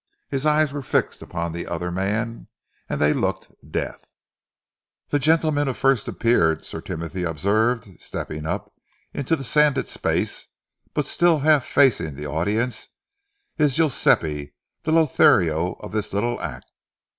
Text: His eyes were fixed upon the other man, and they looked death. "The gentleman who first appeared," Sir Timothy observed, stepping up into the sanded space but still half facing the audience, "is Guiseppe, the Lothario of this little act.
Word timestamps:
His 0.29 0.47
eyes 0.47 0.73
were 0.73 0.81
fixed 0.81 1.21
upon 1.21 1.53
the 1.53 1.67
other 1.67 1.91
man, 1.91 2.47
and 2.89 2.99
they 2.99 3.13
looked 3.13 3.51
death. 3.71 4.03
"The 5.09 5.19
gentleman 5.19 5.67
who 5.67 5.75
first 5.75 6.07
appeared," 6.07 6.65
Sir 6.65 6.81
Timothy 6.81 7.21
observed, 7.23 7.87
stepping 8.01 8.47
up 8.47 8.73
into 9.13 9.35
the 9.35 9.43
sanded 9.43 9.87
space 9.87 10.47
but 10.95 11.05
still 11.05 11.41
half 11.41 11.65
facing 11.67 12.15
the 12.15 12.25
audience, 12.25 12.87
"is 13.59 13.77
Guiseppe, 13.77 14.55
the 14.81 14.91
Lothario 14.91 15.73
of 15.81 15.91
this 15.91 16.11
little 16.13 16.41
act. 16.41 16.71